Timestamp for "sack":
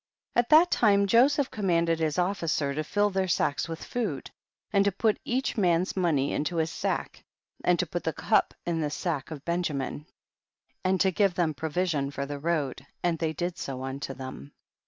6.71-7.23, 8.89-9.29